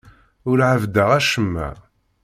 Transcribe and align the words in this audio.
Ur 0.49 0.59
ɛebbdeɣ 0.69 1.09
acemma. 1.19 1.69